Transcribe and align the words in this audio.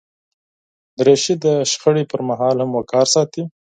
دریشي 0.97 1.33
د 1.43 1.45
شخړې 1.71 2.03
پر 2.11 2.21
مهال 2.29 2.55
هم 2.59 2.71
وقار 2.77 3.07
ساتي. 3.13 3.43